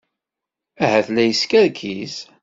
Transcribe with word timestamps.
Ahat 0.83 1.07
la 1.13 1.23
yeskerkis. 1.25 2.15